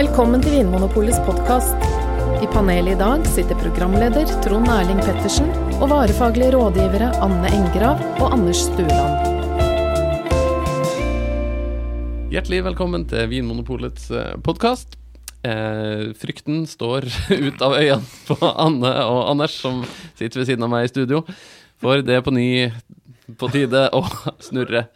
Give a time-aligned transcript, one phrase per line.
[0.00, 1.82] Velkommen til Vinmonopolets podkast.
[2.40, 8.32] I panelet i dag sitter programleder Trond Erling Pettersen og varefaglige rådgivere Anne Engrav og
[8.32, 9.26] Anders Stueland.
[12.32, 14.08] Hjertelig velkommen til Vinmonopolets
[14.46, 14.96] podkast.
[15.44, 17.04] Eh, frykten står
[17.50, 21.26] ut av øynene på Anne og Anders, som sitter ved siden av meg i studio.
[21.76, 22.70] For det er på ny
[23.36, 24.06] på tide å
[24.48, 24.86] snurre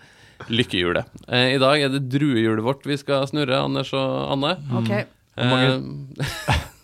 [0.53, 1.09] lykkehjulet.
[1.29, 4.55] Eh, I dag er det druehjulet vårt vi skal snurre, Anders og Anne.
[4.81, 4.91] Ok.
[5.37, 5.79] Eh,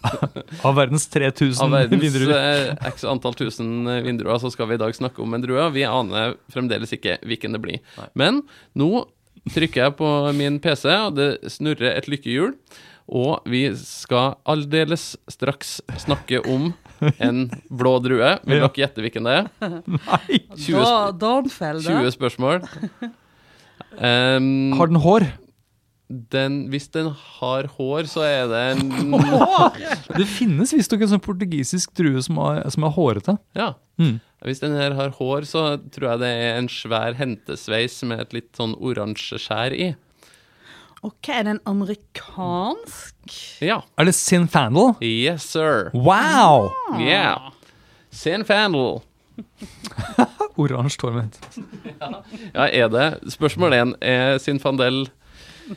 [0.64, 2.32] Av verdens 3000 av verdens vindruer.
[2.72, 5.66] eh, x antall tusen vindruer, så skal vi i dag snakke om en drue.
[5.74, 7.82] Vi aner fremdeles ikke hvilken det blir.
[8.16, 8.40] Men
[8.74, 9.04] nå
[9.52, 12.54] trykker jeg på min PC, og det snurrer et lykkehjul.
[13.10, 16.70] Og vi skal aldeles straks snakke om
[17.18, 18.36] en blå drue.
[18.46, 19.48] Vil dere gjette hvilken det er?
[19.98, 20.40] Nei!
[20.54, 22.62] 20, Da, sp Dornfeld, 20 spørsmål.
[23.98, 25.26] Um, Har den hår?
[26.10, 29.14] den, hvis den har hår, så er det en
[30.18, 33.36] Det finnes visstnok en sånn portugisisk drue som er, som er hårete.
[33.58, 33.72] Ja.
[34.00, 34.18] Mm.
[34.46, 38.38] Hvis den her har hår, så tror jeg det er en svær hentesveis med et
[38.40, 39.92] litt sånn oransje skjær i.
[41.06, 43.36] Ok, er den amerikansk?
[43.64, 43.80] Ja.
[43.96, 44.96] Er det Sinfandel?
[45.04, 45.92] Yes, sir.
[45.94, 46.72] Wow!
[46.98, 47.54] Yeah.
[48.10, 49.00] Sinfandel.
[50.58, 51.38] Oransje torment.
[52.54, 53.94] Ja, er det Spørsmål én.
[54.02, 55.04] Er Sinfandel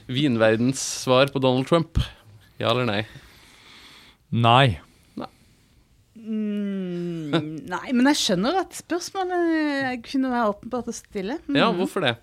[0.10, 2.00] vinverdens svar på Donald Trump?
[2.62, 3.04] Ja eller nei?
[4.34, 4.80] Nei.
[6.24, 7.34] Mm,
[7.74, 11.40] nei, men jeg skjønner at spørsmålet kunne være åpenbart å stille.
[11.50, 11.58] Mm.
[11.60, 12.16] Ja, hvorfor det?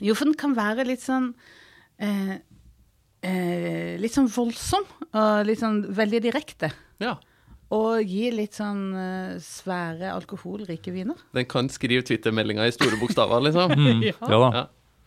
[0.00, 1.30] Jo, for den kan være litt sånn
[2.00, 2.36] eh,
[3.26, 6.70] eh, Litt sånn voldsom og litt sånn veldig direkte.
[7.02, 7.16] Ja.
[7.70, 11.14] Og gi litt sånn uh, svære alkoholrike viner.
[11.36, 13.70] Den kan skrive Twitter-meldinger i store bokstaver, liksom.
[13.78, 14.02] Mm.
[14.10, 14.14] Ja.
[14.28, 14.50] Ja da.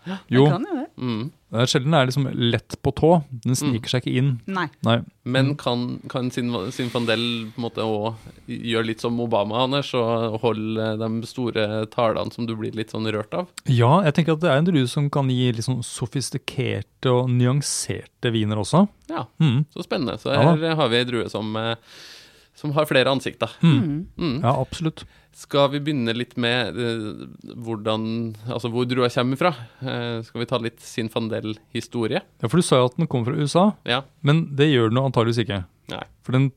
[0.06, 0.18] Ja.
[0.28, 0.88] Jo, Den kan jo det.
[1.00, 1.20] Mm.
[1.54, 3.10] det er sjelden det er liksom lett på tå.
[3.46, 4.32] Den sniker seg ikke inn.
[4.52, 4.66] Nei.
[4.84, 4.98] Nei.
[5.24, 7.24] Men kan, kan Sin- Sinfandel
[7.54, 12.48] på en måte også gjøre litt som Obama, Anders, og holde de store talene som
[12.50, 13.48] du blir litt sånn rørt av?
[13.72, 17.32] Ja, jeg tenker at det er en drue som kan gi litt sånn sofistikerte og
[17.32, 18.86] nyanserte viner også.
[19.12, 19.64] Ja, Mm.
[19.72, 20.18] så spennende.
[20.20, 21.76] Så Ja her har vi ei drue som, eh,
[22.56, 23.50] som har flere ansikter.
[23.66, 24.08] Mm.
[24.18, 24.36] Mm.
[24.44, 25.06] Ja, absolutt.
[25.34, 27.24] Skal vi begynne litt med uh,
[27.66, 28.04] hvordan,
[28.46, 29.52] altså hvor drua kommer fra?
[29.82, 32.22] Uh, skal vi ta litt Sinfandel-historie?
[32.44, 34.04] Ja, For du sa jo at den kom fra USA, Ja.
[34.22, 35.64] men det gjør den antageligvis ikke.
[35.90, 36.04] Nei.
[36.22, 36.52] For den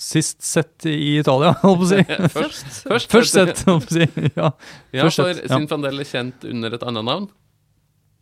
[0.00, 2.00] sist sett i Italia, holdt på å si.
[2.38, 4.08] Først, først, Først sett, holdt på å si.
[4.40, 4.48] Ja,
[4.96, 5.58] Ja, først for sett, ja.
[5.58, 7.28] Sinfandel er kjent under et annet navn.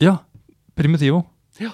[0.03, 0.19] ja.
[0.79, 1.25] Primitivo.
[1.59, 1.73] Ja.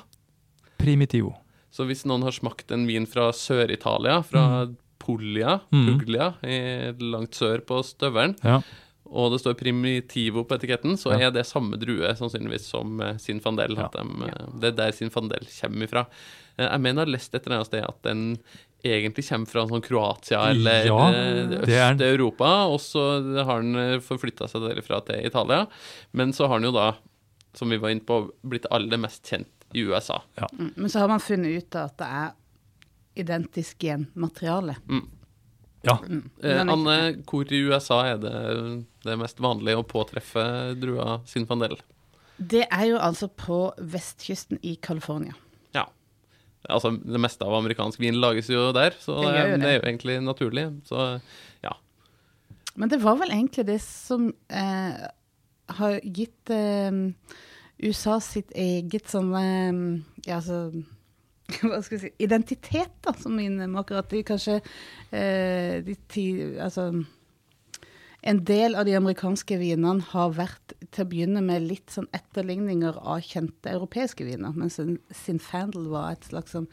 [0.81, 1.35] Primitivo.
[1.75, 4.45] Så hvis noen har smakt en vin fra Sør-Italia, fra
[5.05, 5.87] Puglia, Mm.
[5.99, 8.61] Puglia i langt sør på støvelen, Ja.
[9.07, 11.27] og det står Primitivo på etiketten, så Ja.
[11.29, 13.77] er det samme drue sannsynligvis som eh, Sinfandel.
[13.77, 13.89] Ja.
[13.93, 16.07] De, eh, Det er der Sinfandel kommer ifra.
[16.59, 18.39] Eh, Jeg mener jeg har lest et eller annet sted at den
[18.85, 21.11] egentlig kommer fra sånn Kroatia eller Ja.
[21.65, 25.67] Øst-Europa, og så har den forflytta seg derifra til Italia.
[26.13, 26.93] Men så har den jo da,
[27.55, 30.21] som vi var inne på, blitt aller mest kjent i USA.
[30.39, 30.47] Ja.
[30.59, 32.33] Men så har man funnet ut at det er
[33.15, 34.77] identisk genmateriale.
[35.85, 35.99] ja.
[36.09, 36.31] Mm.
[36.43, 36.99] Eh, Anne,
[37.29, 38.37] hvor i USA er det
[39.05, 40.45] det mest vanlige å påtreffe
[40.81, 41.77] drua Sinfandel?
[42.37, 45.35] Det er jo altså på vestkysten i California.
[45.77, 45.87] Ja.
[46.69, 49.69] Altså, det meste av amerikansk vin lages jo der, så Det jo det det.
[49.69, 50.65] er jo egentlig naturlig.
[50.89, 51.21] Så
[51.63, 51.75] ja.
[52.75, 55.05] Men det var vel egentlig det som eh,
[55.79, 56.91] har gitt eh,
[57.85, 59.73] USA sitt eget sånn eh,
[60.27, 60.73] Ja, altså
[61.89, 64.61] si Identitet, da, som innmaker At de kanskje
[65.13, 66.25] eh, de ti,
[66.59, 66.87] Altså
[68.25, 72.97] En del av de amerikanske vinene har vært til å begynne med litt sånn etterligninger
[72.97, 76.65] av kjente europeiske viner, mens sin Sinfandel var et slags sånn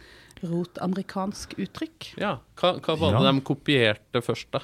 [0.48, 2.14] rotamerikansk uttrykk.
[2.22, 2.38] ja.
[2.56, 3.32] Hva, hva var det Ja.
[3.34, 4.62] de kopierte først, da?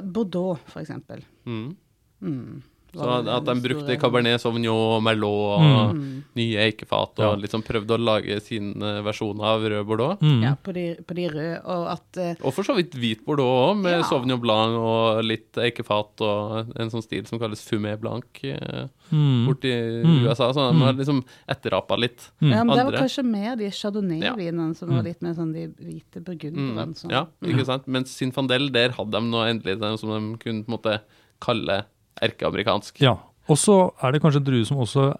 [0.00, 1.24] Bordeaux, for eksempel.
[1.44, 1.76] Mm.
[2.22, 2.62] Mm.
[2.92, 6.22] Så at, at de brukte Cabernet Sauvignon og Merlot og Mm.
[6.36, 7.34] nye eikefat, og Ja.
[7.36, 10.18] liksom prøvde å lage sin eh, versjon av rød Bordeaux.
[10.20, 10.42] Mm.
[10.42, 13.70] Ja, på de, på de røde, og at uh, Og for så vidt hvit Bordeaux
[13.74, 14.02] òg, med Ja.
[14.02, 19.46] Sauvignon Blanc og litt eikefat og en sånn stil som kalles fumé blanc eh, Mm.
[19.46, 19.70] borti
[20.04, 20.24] Mm.
[20.26, 20.52] USA.
[20.52, 22.30] Så de har liksom etterapa litt.
[22.40, 22.50] Mm.
[22.52, 25.04] Ja, men det var kanskje mer de chardonnay-vinene som var Mm.
[25.04, 26.24] litt mer sånn de hvite Mm.
[26.24, 26.94] burgunderne.
[26.94, 27.10] sånn.
[27.10, 27.86] Ja, ikke sant?
[27.88, 31.00] Mens Sinfandel, der hadde de noe endelig det som de kunne på en måte
[31.40, 31.84] kalle
[32.22, 33.00] erkeamerikansk.
[33.02, 33.16] Ja.
[33.50, 35.10] Og så er det kanskje en drue som også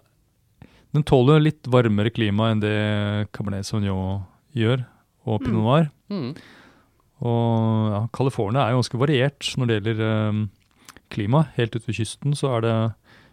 [0.91, 2.75] Den tåler litt varmere klima enn det
[3.31, 4.81] Cabernet Sauvignon gjør,
[5.23, 5.85] og Pinot Noir.
[6.11, 6.33] Mm.
[7.23, 10.41] Og ja, California er jo ganske variert når det gjelder um,
[11.13, 11.45] klima.
[11.55, 12.75] Helt ute ved kysten så er det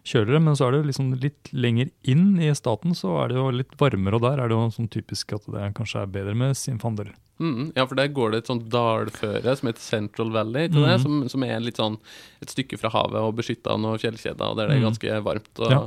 [0.09, 0.41] kjøligere.
[0.43, 3.77] Men så er det liksom litt lenger inn i staten så er det jo litt
[3.81, 7.13] varmere, og der er det jo sånn typisk at det kanskje er bedre med Zinfandel.
[7.39, 10.97] Mm, ja, for der går det et sånt dalføre som heter Central Valley, til det,
[11.05, 12.01] som, som er litt sånn
[12.43, 14.89] et stykke fra havet og beskytta av noen fjellkjeder, og der det er Mhm.
[14.89, 15.53] ganske varmt.
[15.63, 15.79] Og Ja.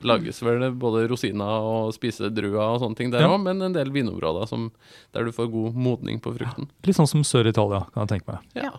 [0.00, 3.36] det lages vel både rosiner og spisedruer og sånne ting der Ja.
[3.38, 4.72] men en del vinområder som,
[5.14, 6.66] der du får god modning på frukten.
[6.84, 8.40] Litt sånn som Sør-Italia, kan jeg tenke meg.
[8.64, 8.72] Ja.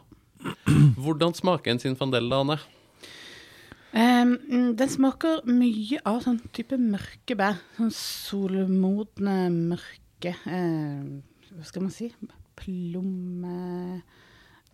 [0.99, 2.43] Hvordan smaker en sinfandel, da,
[3.97, 7.57] Mm, den smaker mye av sånn type mørke bær.
[7.79, 9.37] Sånn solmodne,
[9.73, 11.21] mørke uh,
[11.55, 12.11] Hva skal man si?
[12.57, 14.01] Plomme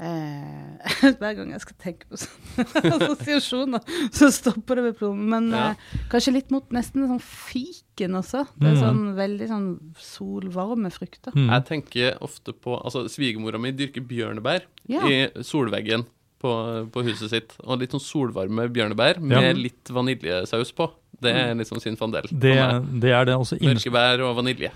[0.01, 3.85] uh, Hver gang jeg skal tenke på sånne assosiasjoner,
[4.15, 5.27] så stopper det ved plomme.
[5.35, 5.69] Men Ja.
[5.71, 8.43] eh, kanskje litt mot nesten sånn fiken også.
[8.57, 8.81] Det er Mm.
[8.83, 11.31] sånn veldig sånn solvarme frukter.
[11.37, 11.47] Mm.
[11.53, 15.05] Jeg tenker ofte på Altså, svigermora mi dyrker bjørnebær Ja.
[15.07, 16.05] i solveggen
[16.43, 16.51] på,
[16.93, 17.55] på huset sitt.
[17.63, 19.53] Og litt sånn solvarme bjørnebær med Ja.
[19.55, 20.89] litt vaniljesaus på.
[21.23, 22.25] Det er liksom sin fandel.
[22.27, 22.55] Det,
[22.99, 23.93] det er det også innslag.
[23.95, 24.71] Mørke og vanilje.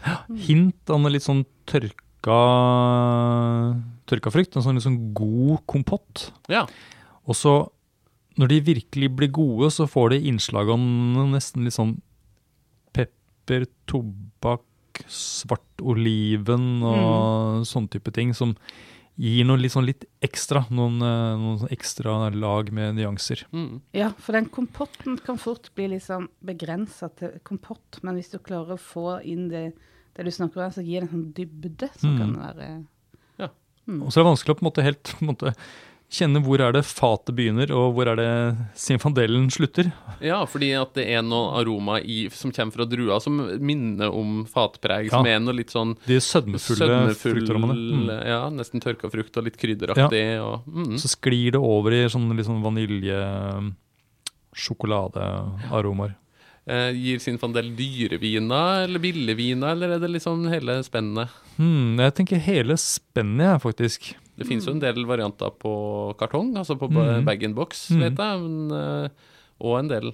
[0.47, 2.37] Hint av litt sånn tørka,
[4.07, 4.55] tørka frukt.
[4.55, 6.29] En sånn sånn god kompott.
[6.51, 6.65] Ja.
[7.27, 7.55] Og så,
[8.39, 10.79] når de virkelig blir gode, så får de innslag av
[11.33, 11.97] nesten litt sånn
[12.95, 14.63] pepper, tobakk,
[15.11, 18.55] svart oliven og sånne type ting, som
[19.17, 20.65] gir noe litt sånn litt ekstra.
[20.69, 23.43] Noen, eh, noen sånn ekstra lag med nyanser.
[23.51, 23.81] Mm.
[23.97, 28.37] Ja, for den kompotten kan fort bli litt sånn begrensa til kompott, men hvis du
[28.39, 29.73] klarer å få inn det,
[30.15, 32.17] det du snakker om, så gir det en sånn dybde som Mm.
[32.19, 32.85] kan være
[33.39, 33.49] Ja.
[33.87, 34.03] Mm.
[34.03, 35.55] Og så er det vanskelig å på en måte helt på en måte,
[36.07, 38.29] kjenne hvor er det fatet begynner, og hvor er det
[38.79, 39.89] sinfandelen slutter.
[40.23, 44.45] ja, fordi at det er noe aroma i, som kommer fra drua som minner om
[44.49, 48.05] fatpreg, som er noe litt sånn De sødmefulle fruktaromaene.
[48.07, 48.13] Mm.
[48.29, 50.23] Ja, nesten tørka frukt og litt krydderaktig.
[50.43, 50.95] Og, mm.
[51.01, 53.19] Så sklir det over i sånn litt sånn vanilje
[54.57, 56.15] sjokoladearomaer.
[56.67, 61.29] Eh, gir dyre dyreviner eller billigviner, eller er det liksom hele spennet?
[61.57, 64.15] Hmm, jeg tenker hele spennet, jeg, faktisk.
[64.37, 67.25] Det finnes jo en del varianter på kartong, altså på mm.
[67.25, 67.99] bag-in-box, Mhm.
[68.03, 69.09] vet jeg, men, eh,
[69.59, 70.13] og en del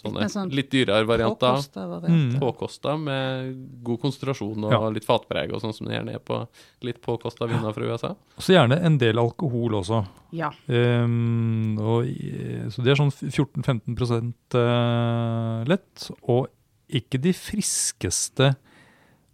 [0.00, 1.58] sånne sånn litt dyrere varianter.
[1.58, 1.84] påkosta.
[2.08, 2.38] Mm.
[2.40, 4.88] Påkosta med god konsentrasjon og Ja.
[4.94, 6.40] litt fatpreg og sånn som det gjerne er på
[6.82, 8.08] litt påkosta viner fra USA.
[8.36, 10.06] Og så gjerne en del alkohol også.
[10.32, 10.50] Ja.
[10.68, 12.04] Um, og,
[12.72, 16.10] så det er sånn 14-15 eh, lett.
[16.28, 16.48] Og
[16.88, 18.54] ikke de friskeste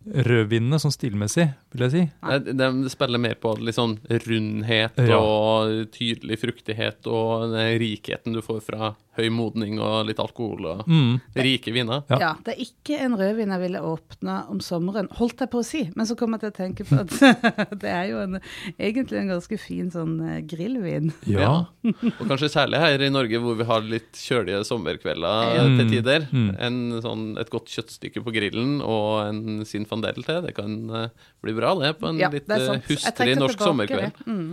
[0.04, 2.02] rødvinene sånn stilmessig, vil jeg si.
[2.26, 3.94] Nei, De spiller mer på litt sånn
[4.26, 5.16] rundhet Ja.
[5.18, 10.80] og tydelig fruktighet og den rikheten du får fra høy modning og litt alkohol og
[10.90, 11.20] Mm.
[11.38, 12.02] rike viner.
[12.10, 12.18] Ja.
[12.20, 12.30] ja.
[12.44, 15.82] Det er ikke en rødvin jeg ville åpna om sommeren, holdt jeg på å si.
[15.94, 17.14] Men så kom jeg til å tenke på at
[17.82, 18.38] det er jo en,
[18.78, 21.12] egentlig en ganske fin sånn eh, grillvin.
[21.30, 21.52] Ja.
[21.84, 25.78] Og kanskje særlig her i Norge hvor vi har litt kjølige sommerkvelder mm.
[25.80, 26.28] til tider.
[26.32, 26.50] mm.
[26.64, 31.08] En sånn, et godt kjøttstykke på grillen og en sinfandel til, det kan eh,
[31.44, 34.24] bli bra det på en Ja, litt det eh, hustrig norsk sommerkveld.
[34.26, 34.48] Mm.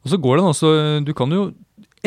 [0.00, 0.68] Og så går det også
[1.04, 1.50] Du kan jo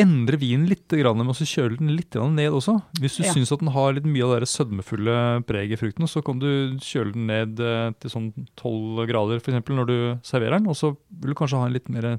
[0.00, 2.82] endre vinen litt grann, med å kjøle den litt ned også.
[2.98, 3.32] Hvis du Ja.
[3.32, 7.12] syns den har litt mye av det sødmefulle preget i frukten, så kan du kjøle
[7.12, 9.68] den ned eh, til sånn 12 grader f.eks.
[9.70, 10.66] når du serverer den.
[10.68, 12.18] Og så vil du kanskje ha en litt mer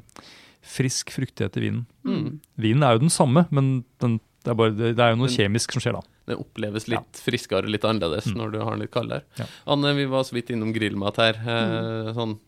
[0.66, 1.86] frisk fruktighet i vinen.
[2.06, 2.40] Mm.
[2.58, 5.28] Vinen er jo den samme, men den, det, er bare, det, det er jo noe
[5.30, 6.02] den, kjemisk som skjer da.
[6.26, 8.38] Det oppleves litt friskere, litt annerledes Mm.
[8.40, 9.22] når du har den litt kaldere.
[9.38, 9.46] Ja.
[9.68, 11.34] Anne, vi var så vidt innom grillmat her.
[11.38, 12.08] Mm.
[12.08, 12.40] Eh, sånn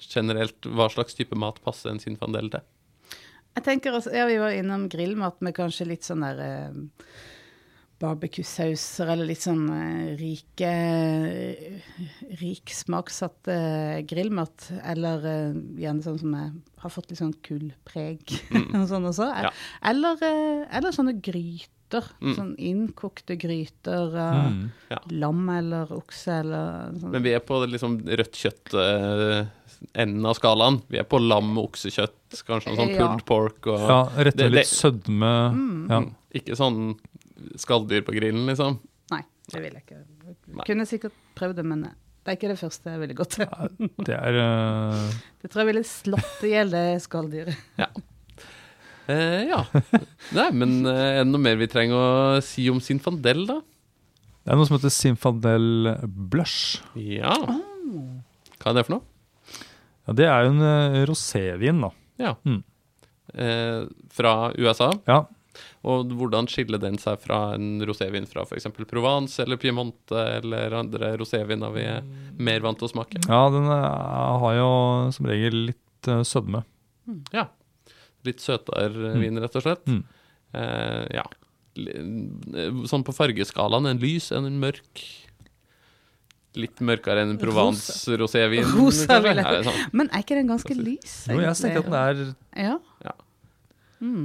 [0.00, 2.60] generelt, hva slags type mat passer en sinfandel til?
[3.56, 6.80] Jeg tenker også, ja, Vi var innom grillmat med kanskje litt sånn der eh,
[8.02, 10.72] barbecue-sauser, eller litt sånn eh, rike
[12.36, 14.68] Rik smaksatt eh, grillmat.
[14.84, 16.52] Eller eh, gjerne sånn som jeg
[16.84, 18.36] har fått litt sånn kullpreg
[18.76, 19.30] og sånn også.
[19.48, 19.54] Ja.
[19.88, 21.72] Eller, eh, eller sånne gryter.
[21.94, 22.34] Mm.
[22.34, 24.70] Sånn innkokte gryter av Mm.
[25.10, 27.10] lam eller okse eller sånn.
[27.12, 30.80] Men vi er på liksom rødt kjøtt-enden av skalaen.
[30.88, 33.06] Vi er på lam og oksekjøtt, kanskje noe sånn Ja.
[33.06, 35.32] pulled pork og Ja, rett og slett sødme.
[35.54, 35.90] Mm.
[35.90, 36.00] Ja.
[36.34, 36.98] Ikke sånn
[37.56, 38.78] skalldyr på grillen, liksom.
[39.10, 40.02] Nei, det vil jeg ikke.
[40.48, 40.64] Nei.
[40.66, 41.92] Kunne sikkert prøvd det, men det
[42.26, 43.46] er ikke det første jeg ville gått til.
[44.04, 45.10] Det er uh...
[45.42, 47.56] Det tror jeg ville slått i hjel det skalldyret.
[49.12, 49.60] Eh, ja.
[50.36, 53.60] Nei, men eh, er det noe mer vi trenger å si om Sinfandel, da?
[54.46, 56.80] Det er noe som heter Sinfandel Blush.
[56.98, 57.34] Ja.
[58.60, 59.04] Hva er det for noe?
[60.06, 61.90] Ja, det er jo en eh, rosévin, da.
[62.22, 62.34] Ja.
[62.46, 62.60] Mm.
[63.34, 63.80] Eh,
[64.14, 64.92] fra USA.
[65.10, 65.24] Ja,
[65.88, 68.66] Og hvordan skiller den seg fra en rosévin fra f.eks.
[68.90, 72.06] Provence eller Piemonte eller andre roséviner vi er
[72.38, 73.22] mer vant til å smake?
[73.26, 74.70] ja den eh, har jo
[75.16, 76.62] som regel litt eh, sødme.
[77.34, 77.46] Ja.
[78.26, 79.20] Litt søtere Mm.
[79.22, 79.84] vin, rett og slett.
[79.86, 80.02] Mm.
[80.54, 81.24] Eh, ja.
[82.88, 85.04] Sånn på fargeskalaen, en lys, enn en mørk
[86.56, 88.64] Litt mørkere enn Provence rosévin.
[88.72, 89.80] Rosa, rosa det sånn?
[89.92, 91.16] Men er ikke den ganske lys?
[91.28, 92.70] Jo, jeg tenker at den er
[93.04, 93.12] Ja.
[94.00, 94.22] Mm.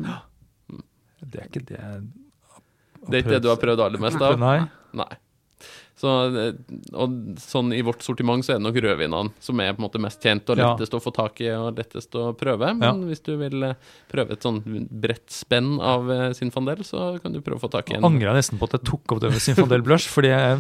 [1.28, 2.08] Det er ikke det jeg
[3.10, 4.40] Det er ikke det du har prøvd aller mest av?
[4.40, 4.62] Nei.
[4.96, 5.10] Nei.
[6.02, 6.54] Så, eh,
[6.98, 10.02] og sånn I vårt sortiment så er det nok rødvinene som er på en måte
[10.02, 10.72] mest kjent og Ja.
[10.72, 12.72] lettest å få tak i og lettest å prøve.
[12.80, 13.76] Men hvis du vil eh,
[14.10, 17.92] prøve et sånn bredt spenn av eh, Sinfandel, så kan du prøve å få tak
[17.92, 18.10] i en.
[18.20, 20.60] Jeg nesten på at jeg tok opp det med Sinfandel Blush, fordi jeg,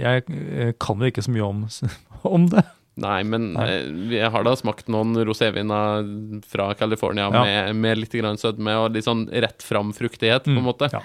[0.00, 1.62] jeg, jeg kan jo ikke så mye om,
[2.38, 2.64] om det.
[2.98, 6.08] Nei, men eh, har da smakt noen roséviner
[6.50, 7.44] fra California Ja.
[7.44, 10.88] med, med litt grann sødme og litt sånn rett fram fruktighet, på en Mm, måte.
[10.92, 11.02] ja.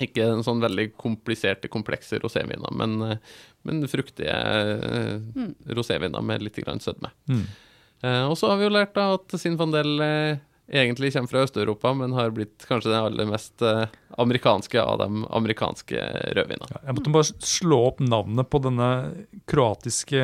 [0.00, 4.36] Ikke en sånn veldig kompliserte, komplekse roséviner, men, eh, men fruktige
[5.34, 5.50] mm.
[5.76, 7.12] roséviner med litt grann sødme.
[7.28, 7.44] Mm.
[8.02, 10.40] Eh, og så har vi jo lært da at Sinfandel eh,
[10.70, 13.90] egentlig kommer fra Øst-Europa, men har blitt kanskje den aller mest eh,
[14.22, 16.04] amerikanske av de amerikanske
[16.38, 16.70] rødvinene.
[16.70, 18.90] Ja, Jeg måtte bare slå opp navnet på denne
[19.50, 20.22] kroatiske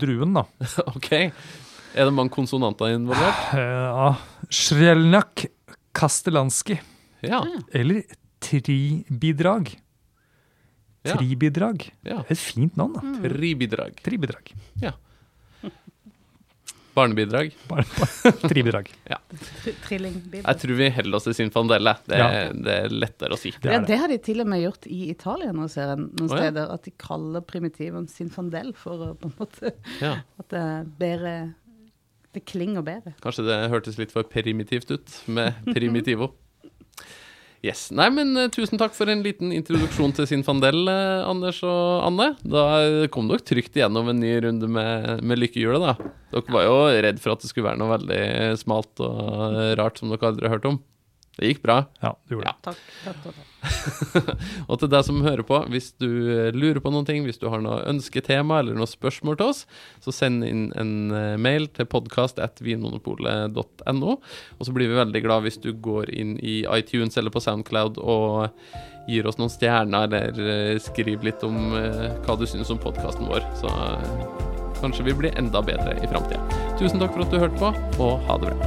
[0.00, 0.46] druen, da.
[0.94, 1.10] ok.
[1.98, 3.48] Er det mange konsonanter involvert?
[3.56, 4.14] Eh, Ja,
[4.48, 5.48] Shrelnak
[5.96, 6.78] Kastelanski.
[7.26, 7.42] Ja.
[7.74, 8.04] Eller
[8.48, 9.74] Tribidrag.
[11.06, 11.14] Ja.
[11.16, 11.84] Tribidrag.
[12.04, 12.22] ja.
[12.28, 13.28] Et fint navn, da.
[13.28, 14.00] Tribidrag.
[14.04, 14.50] Tribidrag.
[16.98, 17.52] Barnebidrag.
[17.68, 18.32] Bare, bare.
[18.50, 18.88] Tribidrag.
[19.84, 20.46] Trillingbidrag.
[20.48, 21.92] Jeg tror vi holder oss til Sinfandelle.
[22.08, 22.28] Det, Ja.
[22.50, 23.52] det er lettere å si.
[23.54, 23.98] Det ja, det.
[24.00, 26.64] har de til og med gjort i Italia nå, ser jeg noen Å, ja.
[26.74, 29.70] At de kaller primitiven Sinfandel for å på en måte
[30.02, 30.16] Ja.
[30.42, 31.36] At det er bedre
[32.34, 33.14] Det klinger bedre.
[33.22, 36.32] Kanskje det hørtes litt for primitivt ut med primitivo.
[37.64, 37.88] Yes.
[37.90, 42.28] Nei, men uh, tusen takk for en liten introduksjon til Sinfandel, uh, Anders og Anne.
[42.46, 42.66] Da
[43.14, 46.12] kom dere trygt igjennom en ny runde med, med lykkehjulet, da.
[46.36, 46.76] Dere var jo
[47.08, 48.22] redd for at det skulle være noe veldig
[48.62, 50.78] smalt og rart som dere aldri har hørt om.
[51.38, 51.76] Det gikk bra.
[52.02, 52.54] Ja, det gjorde Ja.
[52.58, 52.62] det.
[52.66, 52.78] Takk.
[53.04, 53.46] takk, takk, takk.
[54.70, 57.46] Og til deg som hører på, hvis du eh, lurer på noen ting, hvis du
[57.50, 59.60] har noe ønsketema eller noe spørsmål til oss,
[60.02, 64.12] så send inn en eh, mail til podkast.vinmonopolet.no.
[64.58, 67.98] Og så blir vi veldig glad hvis du går inn i iTunes eller på Soundcloud
[68.02, 68.48] og
[69.08, 70.34] gir oss noen stjerner, eller
[70.74, 71.56] eh, skriver litt om
[72.26, 73.42] hva du syns om podkasten vår.
[73.62, 73.68] Så
[74.82, 76.42] kanskje vi blir enda bedre i framtida.
[76.78, 77.68] Tusen takk for at du hørte på,
[78.04, 78.66] og ha det bra.